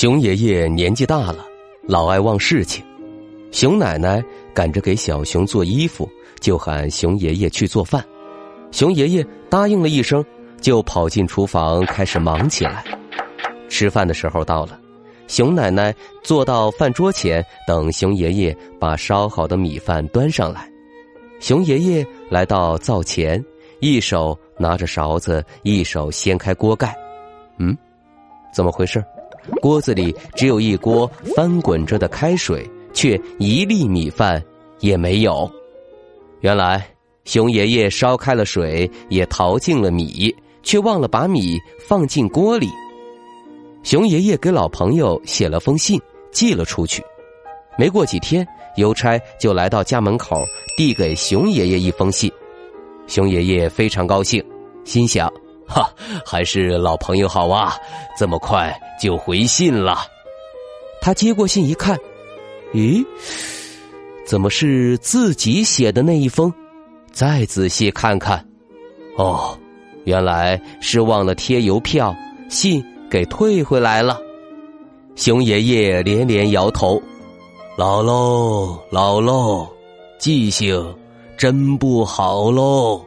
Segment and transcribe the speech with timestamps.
[0.00, 1.44] 熊爷爷年纪大了，
[1.82, 2.82] 老爱忘事情。
[3.50, 6.08] 熊奶奶赶着给小熊做衣服，
[6.40, 8.02] 就喊熊爷爷去做饭。
[8.70, 10.24] 熊爷爷答应了一声，
[10.58, 12.82] 就跑进厨房开始忙起来。
[13.68, 14.80] 吃饭的时候到了，
[15.28, 20.66] 熊奶奶坐到饭桌前，等熊爷爷把烧好的米饭端上来。
[21.40, 23.44] 熊爷爷来到灶前，
[23.80, 26.96] 一手拿着勺子，一手掀开锅盖。
[27.58, 27.76] 嗯，
[28.50, 29.04] 怎么回事？
[29.60, 34.42] 锅子里只有一锅翻滚着的开水，却一粒米饭
[34.80, 35.50] 也没有。
[36.40, 36.86] 原来
[37.24, 42.68] 熊爷爷烧开了水，也淘尽了米，却忘了把米放进锅里。
[43.82, 47.02] 熊爷爷给老朋友写了封信，寄了出去。
[47.78, 48.46] 没过几天，
[48.76, 50.44] 邮差就来到家门口，
[50.76, 52.30] 递给熊爷爷一封信。
[53.06, 54.44] 熊爷爷非常高兴，
[54.84, 55.32] 心想。
[55.70, 55.88] 哈，
[56.26, 57.76] 还是老朋友好啊！
[58.18, 59.98] 这么快就回信了。
[61.00, 61.96] 他接过信一看，
[62.74, 63.06] 咦，
[64.26, 66.52] 怎么是自己写的那一封？
[67.12, 68.44] 再仔细看看，
[69.16, 69.56] 哦，
[70.04, 72.14] 原来是忘了贴邮票，
[72.48, 74.18] 信给退回来了。
[75.16, 77.00] 熊爷爷连连摇头
[77.78, 79.68] ：“老喽，老喽，
[80.18, 80.96] 记性
[81.36, 83.04] 真不好喽。”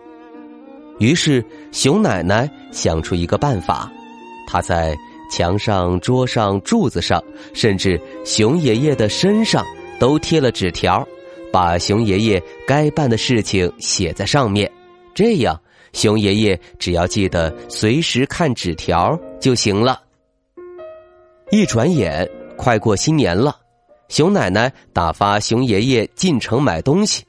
[0.99, 3.91] 于是，熊奶奶想出一个办法，
[4.47, 4.95] 她在
[5.29, 7.21] 墙上、桌上、柱子上，
[7.53, 9.65] 甚至熊爷爷的身上
[9.99, 11.05] 都贴了纸条，
[11.51, 14.71] 把熊爷爷该办的事情写在上面。
[15.15, 15.59] 这样，
[15.93, 19.99] 熊爷爷只要记得随时看纸条就行了。
[21.51, 23.55] 一转眼，快过新年了，
[24.09, 27.23] 熊奶奶打发熊爷爷进城买东西，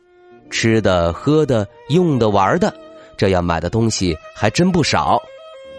[0.50, 2.72] 吃的、喝的、用的、玩的。
[3.16, 5.20] 这样买的东西还真不少。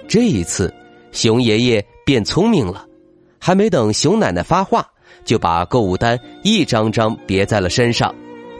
[0.07, 0.73] 这一次，
[1.11, 2.85] 熊爷爷变聪明了，
[3.39, 4.87] 还没等熊奶奶发话，
[5.23, 8.13] 就把购物单一张张别在了身上。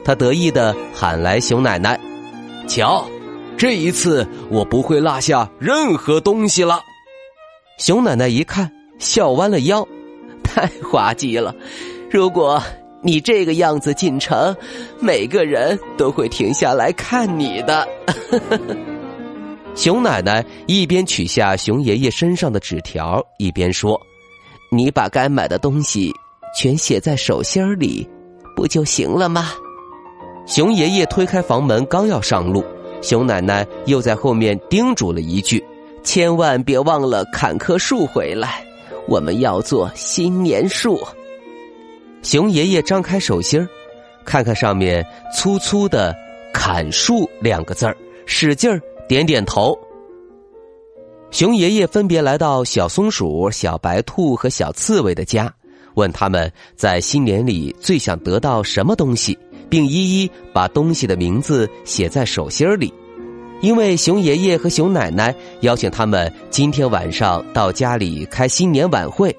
[0.04, 1.98] 他得意的喊来熊奶奶
[2.66, 3.04] ：“瞧，
[3.56, 6.80] 这一次我不会落下任何东西了。”
[7.78, 9.86] 熊奶奶一看，笑弯了腰
[10.42, 11.54] ：“太滑稽了！
[12.10, 12.62] 如果……”
[13.06, 14.52] 你这个样子进城，
[14.98, 17.86] 每个人都会停下来看你的。
[19.76, 23.96] 熊奶奶一边取下熊爷爷身上的纸条，一边说
[24.72, 26.12] ：“你把该买的东西
[26.58, 28.04] 全写在手心里，
[28.56, 29.52] 不就行了吗？”
[30.44, 32.64] 熊爷爷推开房门，刚要上路，
[33.02, 35.64] 熊奶奶又在后面叮嘱了一句
[36.02, 38.66] ：“千万别忘了砍棵树回来，
[39.06, 41.00] 我们要做新年树。”
[42.26, 43.68] 熊爷爷张开手心儿，
[44.24, 46.12] 看看上面粗粗的
[46.52, 49.78] “砍树”两个字儿，使劲儿点点头。
[51.30, 55.54] 熊爷爷分别来到小松鼠、小白兔和小刺猬的家，
[55.94, 59.38] 问他们在新年里最想得到什么东西，
[59.70, 62.92] 并一一把东西的名字写在手心里。
[63.60, 69.32] 因为熊爷爷和熊奶奶邀请他们今天晚上到家里开新年晚会。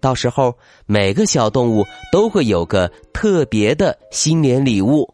[0.00, 0.56] 到时候，
[0.86, 5.08] 每个小动物都会有个特别的新年礼物。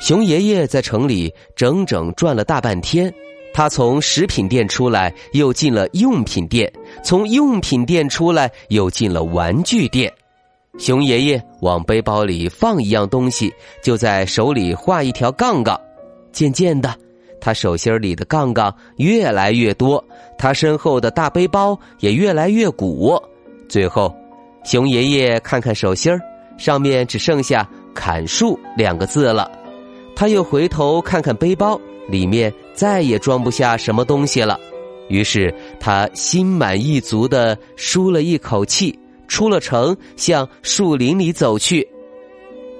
[0.00, 3.12] 熊爷爷在城里整整转了大半天，
[3.52, 6.68] 他从食品店出来，又进了用品店；
[7.02, 10.12] 从用品店出来，又进了玩具店。
[10.78, 13.52] 熊爷爷往背包里放一样东西，
[13.82, 15.78] 就在手里画一条杠杠。
[16.30, 16.94] 渐渐的，
[17.40, 20.02] 他手心里的杠杠越来越多，
[20.38, 23.20] 他身后的大背包也越来越鼓。
[23.68, 24.14] 最后，
[24.64, 26.18] 熊爷爷看看手心儿，
[26.56, 29.50] 上面只剩下“砍树”两个字了。
[30.16, 31.78] 他又回头看看背包，
[32.08, 34.58] 里面再也装不下什么东西了。
[35.08, 38.98] 于是他心满意足的舒了一口气，
[39.28, 41.86] 出了城，向树林里走去。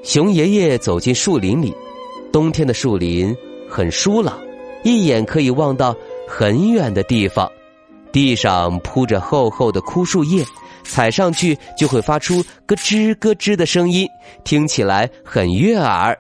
[0.03, 1.75] 熊爷爷走进树林里，
[2.33, 3.35] 冬天的树林
[3.69, 4.39] 很疏朗，
[4.85, 5.95] 一眼可以望到
[6.27, 7.51] 很远的地方。
[8.11, 10.43] 地上铺着厚厚的枯树叶。
[10.89, 14.09] 踩上去就会发出咯吱咯吱的声音，
[14.43, 16.19] 听起来很悦耳。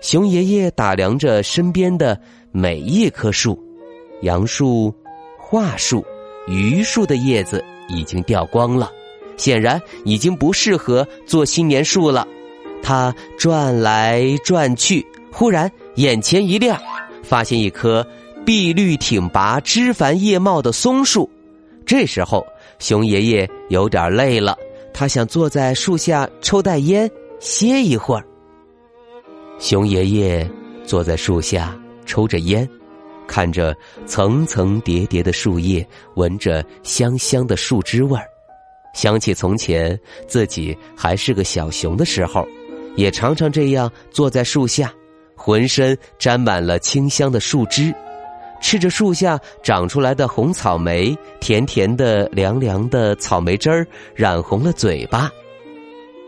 [0.00, 2.20] 熊爷爷打量着身边的
[2.52, 3.58] 每一棵树，
[4.20, 4.94] 杨树、
[5.38, 6.04] 桦树、
[6.46, 8.92] 榆树的叶子已经掉光了，
[9.36, 12.28] 显然已经不适合做新年树了。
[12.82, 16.80] 他转来转去，忽然眼前一亮，
[17.24, 18.06] 发现一棵
[18.44, 21.28] 碧绿挺拔、枝繁叶茂的松树。
[21.84, 22.46] 这时候，
[22.78, 24.56] 熊爷爷有点累了，
[24.92, 28.24] 他想坐在树下抽袋烟，歇一会儿。
[29.58, 30.48] 熊爷爷
[30.84, 31.74] 坐在树下
[32.04, 32.68] 抽着烟，
[33.26, 33.74] 看着
[34.04, 38.24] 层层叠叠的树叶，闻着香香的树枝味儿，
[38.94, 42.46] 想起从前自己还是个小熊的时候，
[42.96, 44.92] 也常常这样坐在树下，
[45.34, 47.92] 浑身沾满了清香的树枝，
[48.60, 55.30] 吃着树下长出来的红草莓，甜甜的、凉凉的草莓汁儿染红了嘴巴，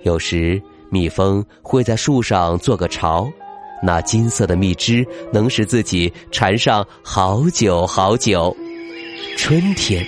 [0.03, 0.61] 有时。
[0.91, 3.31] 蜜蜂会在树上做个巢，
[3.83, 8.57] 那金色的蜜汁能使自己缠上好久好久。
[9.37, 10.03] 春天，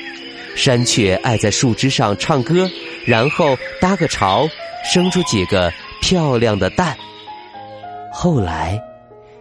[0.56, 2.66] 山雀爱在树枝上唱歌，
[3.04, 4.48] 然后搭个巢，
[4.90, 5.70] 生出几个
[6.00, 6.96] 漂亮的蛋。
[8.10, 8.82] 后来，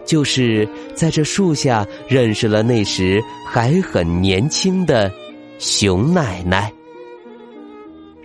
[0.10, 5.12] 就是在这树下认识了那时还很年轻的
[5.60, 6.74] 熊奶奶。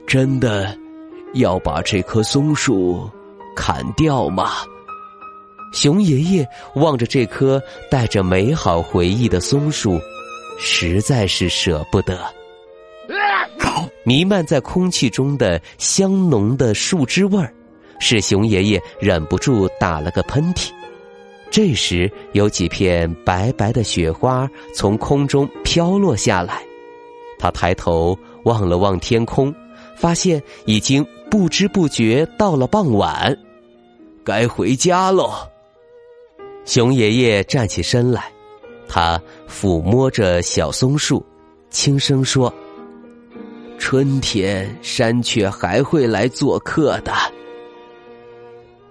[0.06, 0.74] 真的。
[1.34, 3.10] 要把这棵松树
[3.56, 4.52] 砍掉吗？
[5.72, 7.60] 熊爷爷望着这棵
[7.90, 9.98] 带着美好回忆的松树，
[10.60, 12.16] 实在是舍不得。
[14.04, 17.52] 弥漫在空气中的香浓的树枝味儿，
[17.98, 20.70] 使熊爷爷忍不住打了个喷嚏。
[21.54, 26.60] 这时，有几片白白的雪花从空中飘落下来，
[27.38, 29.54] 他抬头望了望天空，
[29.94, 31.06] 发现已经。
[31.30, 33.36] 不知不觉到了傍晚，
[34.24, 35.32] 该回家喽。
[36.64, 38.30] 熊爷爷站起身来，
[38.88, 41.24] 他抚摸着小松树，
[41.70, 42.52] 轻声说
[43.78, 47.12] ：“春天山雀还会来做客的。”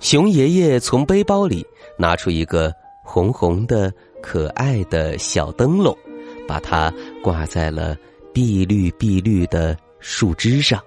[0.03, 1.65] 熊爷爷从背包里
[1.97, 2.73] 拿出一个
[3.05, 3.89] 红红的、
[4.21, 5.97] 可爱的小灯笼，
[6.45, 7.95] 把它挂在了
[8.33, 10.77] 碧绿碧绿的树枝上。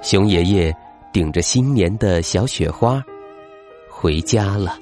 [0.00, 0.72] 熊爷爷
[1.12, 3.02] 顶着新年的小雪花
[3.90, 4.78] 回家了。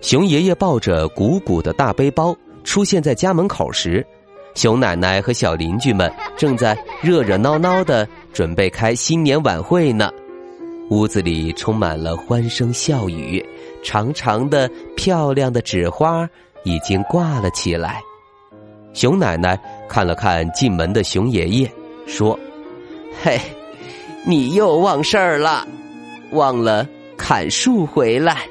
[0.00, 4.04] 熊爷爷抱着鼓鼓的大背包出现在家门口时，
[4.56, 10.10] 熊奶奶和小邻居们正在热热闹闹的准备开新年晚会呢。
[10.90, 13.44] 屋子里充满了欢声笑语，
[13.82, 16.28] 长长的、漂亮的纸花
[16.64, 18.00] 已经挂了起来。
[18.94, 19.58] 熊奶奶
[19.88, 21.70] 看了看进门的熊爷爷，
[22.06, 22.38] 说
[23.22, 23.38] ：“嘿。”
[24.26, 25.66] 你又忘事儿了，
[26.32, 26.86] 忘了
[27.16, 28.46] 砍树回来。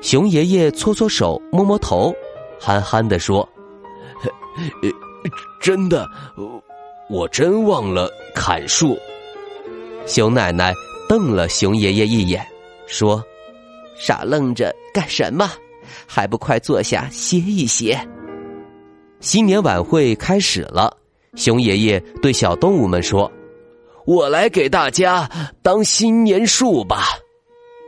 [0.00, 2.14] 熊爷爷搓搓手，摸摸头，
[2.58, 3.46] 憨憨的说
[5.60, 6.08] ：“真的，
[7.10, 8.96] 我真忘了砍树。”
[10.06, 10.72] 熊奶奶
[11.08, 12.46] 瞪了熊爷爷一眼，
[12.86, 13.24] 说
[13.98, 15.50] ：“傻愣着干什么？
[16.06, 17.98] 还不快坐下歇一歇。”
[19.20, 20.94] 新年晚会开始了，
[21.34, 23.30] 熊爷爷对小动物们说。
[24.04, 25.28] 我来给大家
[25.62, 27.18] 当新年树吧。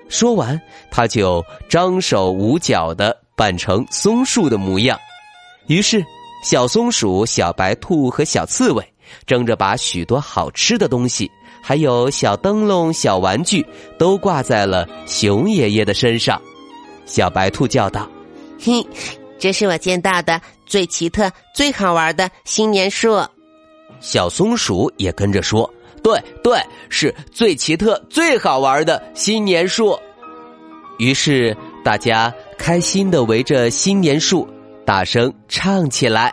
[0.08, 0.60] 说完，
[0.90, 4.98] 他就张手舞脚的扮成松树的模样。
[5.68, 6.04] 于是，
[6.42, 8.84] 小松鼠、小白兔和小刺猬
[9.26, 11.30] 争着把许多好吃的东西，
[11.62, 13.66] 还有小灯笼、小玩具，
[13.98, 16.40] 都挂在了熊爷爷的身上。
[17.06, 18.08] 小白兔叫道
[18.60, 18.86] ：“嘿，
[19.38, 23.20] 这是我见到的最奇特、最好玩的新年树。”
[24.00, 25.68] 小松鼠也跟着说。
[26.00, 29.98] 对对，是最奇特、最好玩的新年树。
[30.98, 34.48] 于是大家开心的围着新年树，
[34.86, 36.32] 大声唱起来：“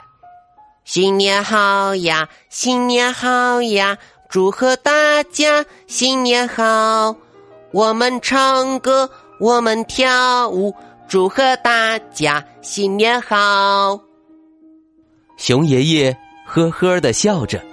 [0.86, 3.98] 新年好呀，新年好呀，
[4.36, 7.16] 祝贺大家新年好！
[7.72, 10.76] 我们唱歌，我们跳舞，
[11.08, 13.98] 祝贺大家新年好！”
[15.40, 17.64] 熊爷爷呵呵的笑着。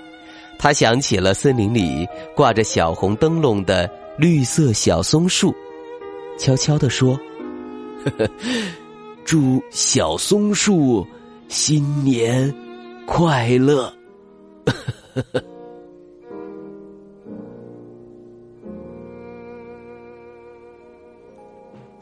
[0.57, 5.53] 他想起了森林里挂着小红灯笼的绿色小松树，
[6.39, 7.19] 悄悄地说
[9.27, 11.05] ：“祝小松树
[11.49, 12.55] 新年
[13.05, 13.93] 快乐。”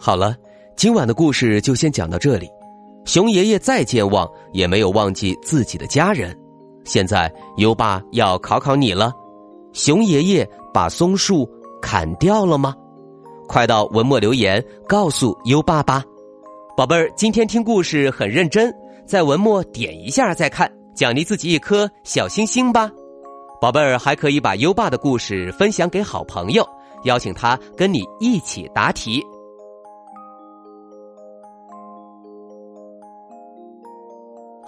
[0.02, 0.34] 好了，
[0.76, 2.48] 今晚的故事就先讲到这里。
[3.04, 6.34] 熊爷爷再健忘，也没有忘记自己的家人。
[6.86, 9.12] 现在优爸要考考你了，
[9.74, 11.46] 熊爷爷把松树
[11.82, 12.74] 砍掉了吗？
[13.46, 16.02] 快到文末留言告诉优爸吧。
[16.74, 18.74] 宝贝儿，今天听故事很认真，
[19.06, 22.90] 在文末点一下再看，奖励自己一颗小星星吧。
[23.60, 26.66] 宝贝儿还可以把优爸的故事分享给好朋友，
[27.04, 29.22] 邀请他跟你一起答题。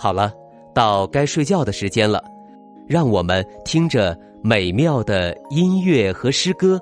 [0.02, 0.32] 好了，
[0.75, 2.21] 到该睡觉的时间了，
[2.88, 6.76] 让我们听着美妙的音乐和诗歌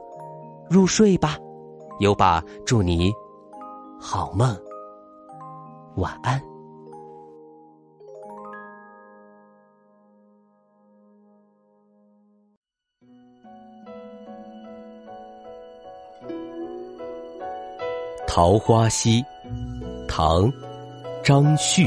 [0.70, 1.36] 入睡吧。
[1.98, 3.12] 优爸祝你
[4.00, 4.56] 好梦，
[5.96, 6.40] 晚安。
[18.26, 19.22] 《桃花溪》
[20.08, 20.44] 唐·
[21.22, 21.86] 张旭。